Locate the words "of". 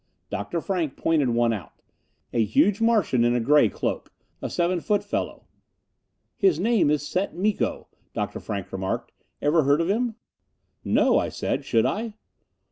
9.79-9.91